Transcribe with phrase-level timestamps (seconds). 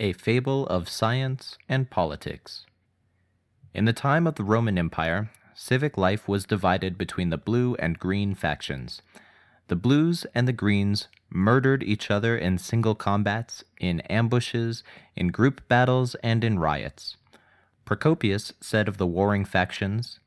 [0.00, 2.64] A Fable of Science and Politics.
[3.74, 7.98] In the time of the Roman Empire, civic life was divided between the blue and
[7.98, 9.02] green factions.
[9.66, 14.84] The blues and the greens murdered each other in single combats, in ambushes,
[15.16, 17.16] in group battles, and in riots.
[17.84, 20.20] Procopius said of the warring factions,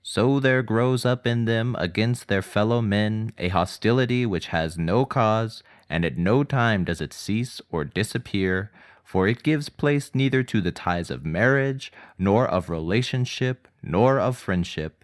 [0.00, 5.04] So there grows up in them against their fellow men a hostility which has no
[5.04, 8.70] cause, and at no time does it cease or disappear,
[9.08, 14.36] for it gives place neither to the ties of marriage, nor of relationship, nor of
[14.36, 15.02] friendship.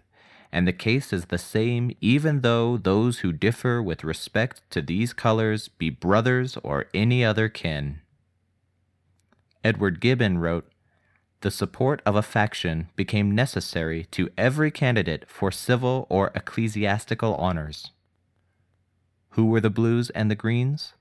[0.51, 5.11] And the case is the same even though those who differ with respect to these
[5.11, 8.01] colors be brothers or any other kin.
[9.63, 10.71] Edward Gibbon wrote,
[11.41, 17.89] The support of a faction became necessary to every candidate for civil or ecclesiastical honors.
[19.29, 20.93] Who were the Blues and the Greens?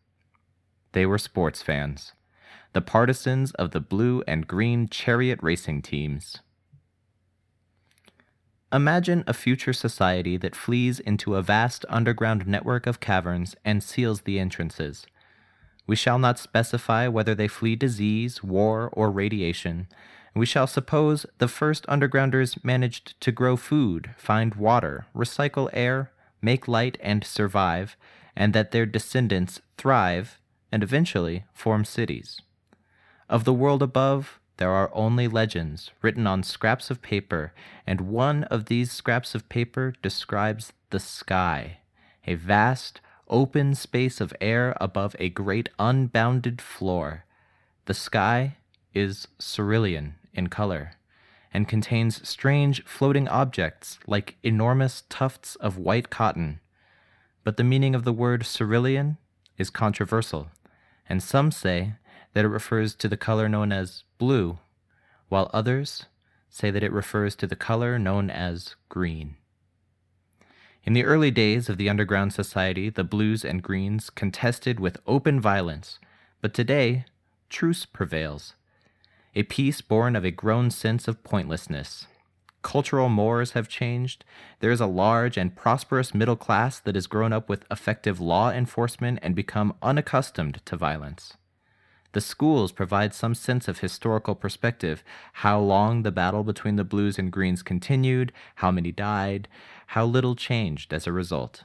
[0.92, 2.14] They were sports fans
[2.74, 6.40] the partisans of the blue and green chariot racing teams.
[8.72, 14.22] Imagine a future society that flees into a vast underground network of caverns and seals
[14.22, 15.06] the entrances.
[15.86, 19.86] We shall not specify whether they flee disease, war, or radiation.
[20.34, 26.10] We shall suppose the first undergrounders managed to grow food, find water, recycle air,
[26.42, 27.96] make light, and survive,
[28.34, 30.40] and that their descendants thrive
[30.72, 32.40] and eventually form cities.
[33.28, 37.52] Of the world above, there are only legends written on scraps of paper,
[37.86, 41.78] and one of these scraps of paper describes the sky,
[42.26, 47.24] a vast, open space of air above a great unbounded floor.
[47.86, 48.56] The sky
[48.92, 50.92] is cerulean in color
[51.52, 56.60] and contains strange floating objects like enormous tufts of white cotton.
[57.44, 59.16] But the meaning of the word cerulean
[59.56, 60.48] is controversial,
[61.08, 61.94] and some say
[62.34, 64.58] that it refers to the color known as blue,
[65.28, 66.06] while others
[66.50, 69.36] say that it refers to the color known as green.
[70.84, 75.40] In the early days of the underground society, the blues and greens contested with open
[75.40, 75.98] violence,
[76.42, 77.06] but today,
[77.48, 78.54] truce prevails.
[79.34, 82.06] A peace born of a grown sense of pointlessness.
[82.62, 84.24] Cultural mores have changed.
[84.60, 88.50] There is a large and prosperous middle class that has grown up with effective law
[88.50, 91.34] enforcement and become unaccustomed to violence.
[92.14, 95.02] The schools provide some sense of historical perspective
[95.32, 99.48] how long the battle between the blues and greens continued, how many died,
[99.88, 101.64] how little changed as a result.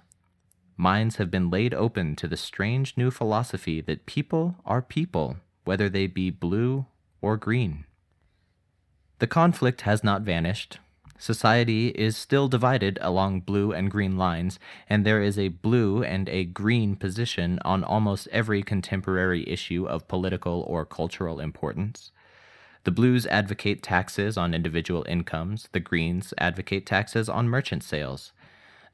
[0.75, 5.87] Minds have been laid open to the strange new philosophy that people are people, whether
[5.87, 6.87] they be blue
[7.21, 7.85] or green.
[9.19, 10.79] The conflict has not vanished,
[11.21, 14.57] Society is still divided along blue and green lines,
[14.89, 20.07] and there is a blue and a green position on almost every contemporary issue of
[20.07, 22.13] political or cultural importance.
[22.85, 28.31] The blues advocate taxes on individual incomes, the greens advocate taxes on merchant sales.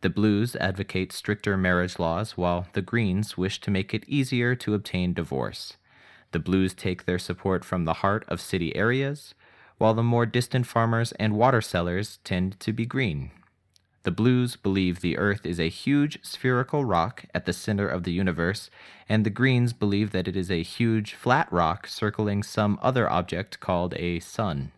[0.01, 4.73] The blues advocate stricter marriage laws, while the greens wish to make it easier to
[4.73, 5.77] obtain divorce.
[6.31, 9.35] The blues take their support from the heart of city areas
[9.77, 13.31] while the more distant farmers and water sellers tend to be green.
[14.03, 18.13] The Blues believe the Earth is a huge spherical rock at the center of the
[18.13, 18.69] universe,
[19.09, 23.59] and the Greens believe that it is a huge flat rock circling some other object
[23.59, 24.71] called a sun.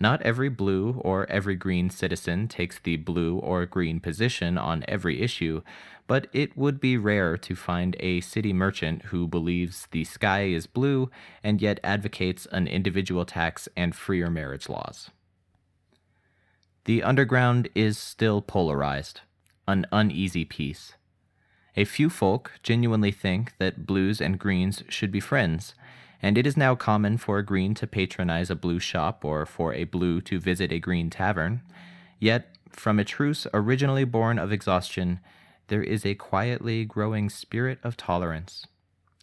[0.00, 5.20] Not every blue or every green citizen takes the blue or green position on every
[5.20, 5.62] issue,
[6.06, 10.66] but it would be rare to find a city merchant who believes the sky is
[10.66, 11.10] blue
[11.42, 15.10] and yet advocates an individual tax and freer marriage laws.
[16.84, 19.22] The underground is still polarized,
[19.66, 20.94] an uneasy peace.
[21.76, 25.74] A few folk genuinely think that blues and greens should be friends
[26.22, 29.72] and it is now common for a green to patronize a blue shop or for
[29.74, 31.62] a blue to visit a green tavern.
[32.18, 35.20] Yet, from a truce originally born of exhaustion,
[35.68, 38.66] there is a quietly growing spirit of tolerance,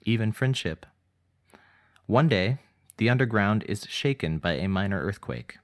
[0.03, 0.85] even friendship.
[2.05, 2.59] One day,
[2.97, 5.57] the underground is shaken by a minor earthquake.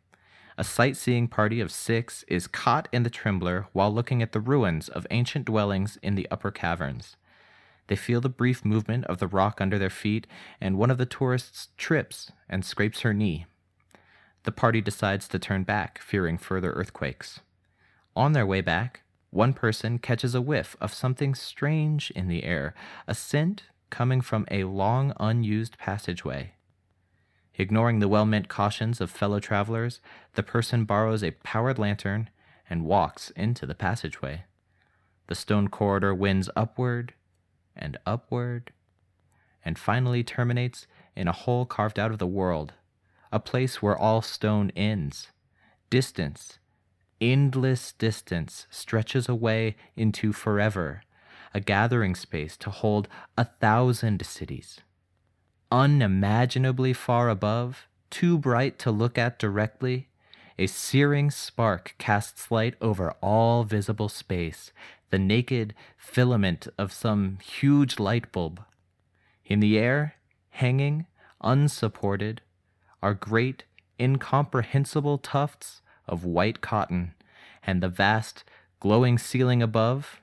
[0.58, 4.90] A sightseeing party of six is caught in the trembler while looking at the ruins
[4.90, 7.16] of ancient dwellings in the upper caverns.
[7.88, 10.28] They feel the brief movement of the rock under their feet,
[10.60, 13.46] and one of the tourists trips and scrapes her knee.
[14.44, 17.42] The party decides to turn back, fearing further earthquakes.
[18.16, 22.74] On their way back, one person catches a whiff of something strange in the air,
[23.08, 26.54] a scent coming from a long unused passageway.
[27.56, 30.00] Ignoring the well meant cautions of fellow travelers,
[30.34, 32.30] the person borrows a powered lantern
[32.70, 34.46] and walks into the passageway.
[35.28, 37.14] The stone corridor winds upward
[37.76, 38.72] and upward
[39.64, 42.74] and finally terminates in a hole carved out of the world,
[43.32, 45.28] a place where all stone ends.
[45.90, 46.60] Distance,
[47.20, 51.04] endless distance, stretches away into forever,
[51.54, 53.08] a gathering space to hold
[53.38, 54.80] a thousand cities.
[55.72, 60.10] Unimaginably far above, too bright to look at directly,
[60.58, 64.72] a searing spark casts light over all visible space,
[65.12, 68.64] the naked filament of some huge light bulb.
[69.46, 70.16] In the air,
[70.50, 71.06] hanging,
[71.42, 72.42] unsupported,
[73.02, 73.66] are great,
[74.00, 77.14] incomprehensible tufts of white cotton,
[77.64, 78.44] and the vast,
[78.80, 80.22] glowing ceiling above,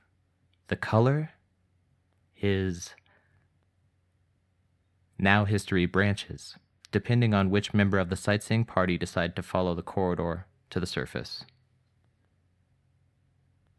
[0.67, 1.31] the color
[2.41, 2.93] is.
[5.17, 6.55] Now history branches
[6.91, 10.87] depending on which member of the sightseeing party decide to follow the corridor to the
[10.87, 11.45] surface.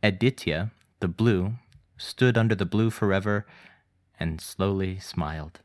[0.03, 1.55] Aditya, the blue,
[1.97, 3.47] stood under the blue forever
[4.19, 5.61] and slowly smiled.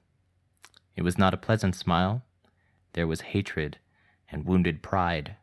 [0.95, 2.23] It was not a pleasant smile.
[2.93, 3.77] There was hatred
[4.31, 5.35] and wounded pride.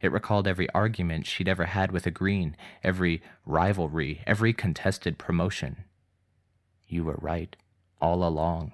[0.00, 5.84] It recalled every argument she'd ever had with a green, every rivalry, every contested promotion.
[6.88, 7.54] You were right
[8.00, 8.72] all along,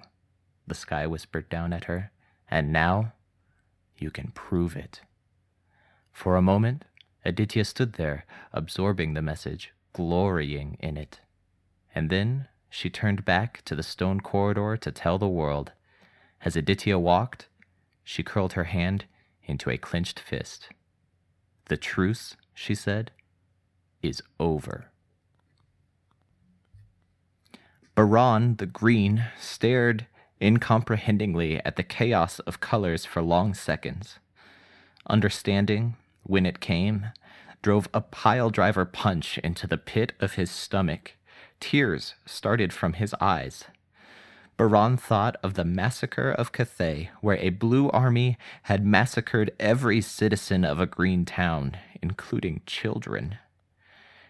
[0.65, 2.11] the sky whispered down at her.
[2.49, 3.13] And now
[3.97, 5.01] you can prove it.
[6.11, 6.85] For a moment,
[7.25, 11.21] Aditya stood there, absorbing the message, glorying in it.
[11.95, 15.71] And then she turned back to the stone corridor to tell the world.
[16.45, 17.47] As Aditya walked,
[18.03, 19.05] she curled her hand
[19.43, 20.69] into a clenched fist.
[21.65, 23.09] The truce, she said,
[24.03, 24.91] is over.
[27.95, 30.05] Barron the Green stared
[30.39, 34.19] incomprehendingly at the chaos of colors for long seconds.
[35.09, 37.07] Understanding, when it came,
[37.61, 41.13] drove a pile driver punch into the pit of his stomach.
[41.59, 43.65] Tears started from his eyes.
[44.57, 50.65] Barron thought of the massacre of Cathay, where a blue army had massacred every citizen
[50.65, 53.37] of a green town, including children.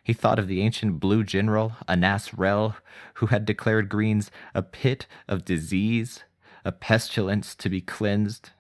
[0.04, 2.76] He thought of the ancient blue general, Annas Rell,
[3.16, 6.24] who had declared Greens a pit of disease,
[6.66, 8.52] a pestilence to be cleansed.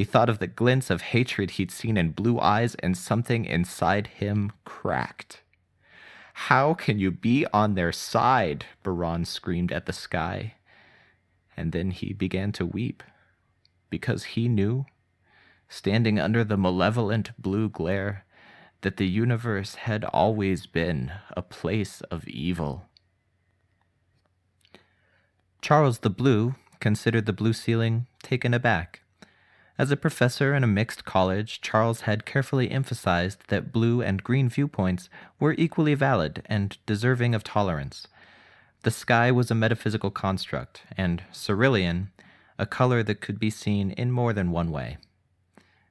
[0.00, 4.06] He thought of the glints of hatred he'd seen in blue eyes, and something inside
[4.06, 5.42] him cracked.
[6.48, 8.64] How can you be on their side?
[8.82, 10.54] Barron screamed at the sky.
[11.54, 13.02] And then he began to weep,
[13.90, 14.86] because he knew,
[15.68, 18.24] standing under the malevolent blue glare,
[18.80, 22.86] that the universe had always been a place of evil.
[25.60, 29.02] Charles the Blue considered the blue ceiling taken aback.
[29.80, 34.46] As a professor in a mixed college, Charles had carefully emphasized that blue and green
[34.46, 38.06] viewpoints were equally valid and deserving of tolerance.
[38.82, 42.10] The sky was a metaphysical construct, and cerulean,
[42.58, 44.98] a color that could be seen in more than one way.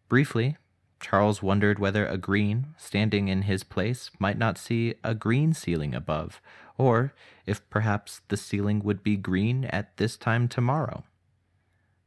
[0.07, 0.57] Briefly,
[1.00, 5.95] Charles wondered whether a green, standing in his place, might not see a green ceiling
[5.95, 6.39] above,
[6.77, 7.15] or
[7.47, 11.03] if perhaps the ceiling would be green at this time tomorrow.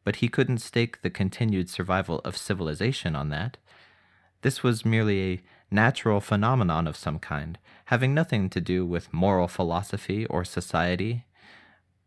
[0.04, 3.56] But he couldn't stake the continued survival of civilization on that.
[4.42, 5.40] This was merely a
[5.70, 11.24] natural phenomenon of some kind, having nothing to do with moral philosophy or society,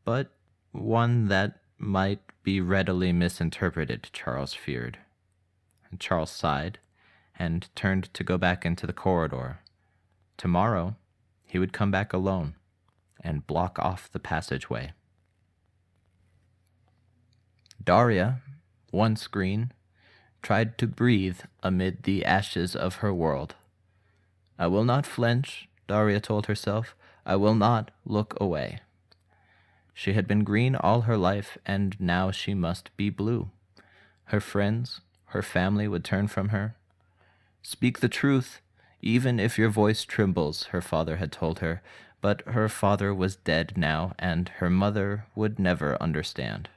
[0.03, 0.31] but
[0.71, 4.99] one that might be readily misinterpreted, Charles feared.
[5.97, 6.79] Charles sighed
[7.39, 9.59] and turned to go back into the corridor.
[10.37, 10.97] Tomorrow,
[11.45, 12.55] he would come back alone
[13.21, 14.91] and block off the passageway.
[17.85, 18.41] Daria,
[18.91, 19.71] once green,
[20.41, 23.55] tried to breathe amid the ashes of her world.
[24.57, 26.95] I will not flinch, Daria told herself.
[27.25, 28.79] I will not look away.
[29.93, 33.49] She had been green all her life, and now she must be blue.
[34.25, 36.75] Her friends, her family would turn from her.
[37.61, 38.61] Speak the truth,
[39.01, 41.81] even if your voice trembles, her father had told her,
[42.21, 46.69] but her father was dead now, and her mother would never understand.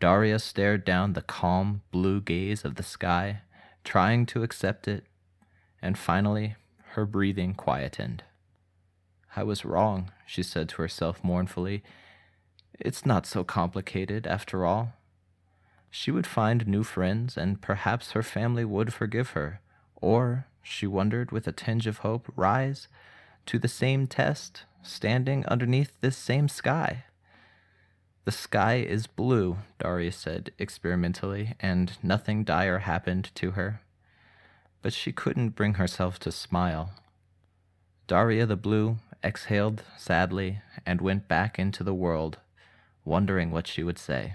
[0.00, 3.42] Daria stared down the calm blue gaze of the sky,
[3.84, 5.04] trying to accept it,
[5.82, 6.56] and finally
[6.92, 8.24] her breathing quietened.
[9.36, 11.84] I was wrong, she said to herself mournfully.
[12.78, 14.94] It's not so complicated, after all.
[15.90, 19.60] She would find new friends, and perhaps her family would forgive her,
[19.96, 22.88] or, she wondered with a tinge of hope, rise
[23.46, 27.04] to the same test, standing underneath this same sky.
[28.24, 33.80] The sky is blue, Daria said experimentally, and nothing dire happened to her.
[34.82, 36.92] But she couldn't bring herself to smile.
[38.06, 42.38] Daria the Blue exhaled sadly and went back into the world
[43.04, 44.34] wondering what she would say.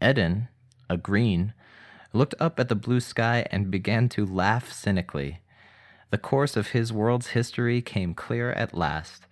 [0.00, 0.48] Eddin,
[0.88, 1.52] a green,
[2.12, 5.40] looked up at the blue sky and began to laugh cynically.
[6.10, 9.26] The course of his world's history came clear at last.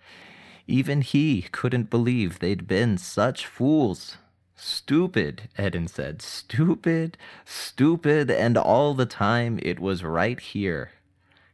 [0.67, 4.17] Even he couldn't believe they'd been such fools.
[4.55, 6.21] Stupid, Eddin said.
[6.21, 10.91] Stupid, stupid, and all the time it was right here.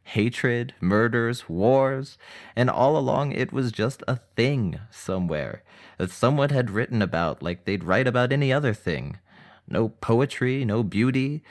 [0.04, 2.18] Hatred, murders, wars,
[2.56, 5.62] and all along it was just a thing somewhere
[5.98, 9.18] that someone had written about like they'd write about any other thing.
[9.66, 11.42] No poetry, no beauty,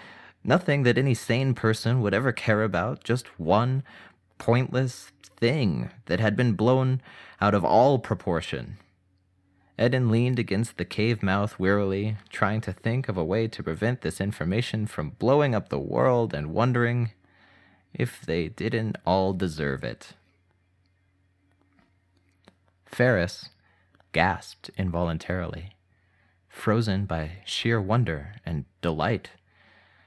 [0.44, 3.84] nothing that any sane person would ever care about, just one
[4.38, 7.02] pointless thing that had been blown
[7.40, 8.78] out of all proportion.
[9.78, 14.02] Eddin leaned against the cave mouth wearily, trying to think of a way to prevent
[14.02, 17.12] this information from blowing up the world and wondering
[17.94, 20.14] if they didn't all deserve it.
[22.86, 23.50] Ferris
[24.14, 25.76] gasped involuntarily,
[26.50, 29.32] frozen by sheer wonder and delight.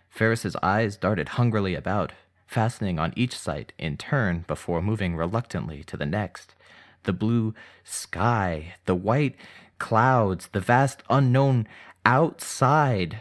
[0.09, 2.13] Ferris's eyes darted hungrily about,
[2.51, 6.57] fastening on each sight in turn before moving reluctantly to the next.
[7.05, 7.55] The blue
[7.85, 9.37] sky, the white
[9.79, 11.69] clouds, the vast unknown
[12.05, 13.19] outside,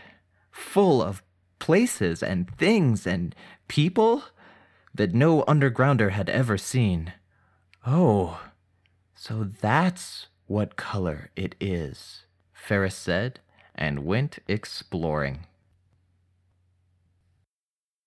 [0.49, 1.21] full of
[1.59, 3.35] places and things and
[3.67, 4.23] people
[4.95, 7.13] that no undergrounder had ever seen.
[7.85, 8.41] Oh,
[9.13, 13.41] so that's what color it is, Ferris said,
[13.75, 15.45] and went exploring.